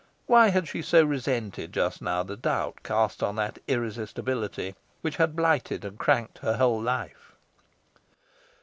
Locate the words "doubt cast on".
2.35-3.35